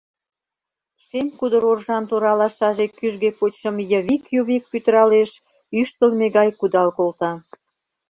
Шем 1.05 1.27
кудыр 1.39 1.63
оржан 1.71 2.03
тор 2.09 2.23
алашаже 2.31 2.85
кӱжгӧ 2.97 3.29
почшым 3.39 3.75
йывик-ювик 3.91 4.63
пӱтыралеш, 4.71 5.31
ӱштылмӧ 5.79 6.27
гай 6.37 6.49
кудал 6.59 6.89
колта. 6.97 7.31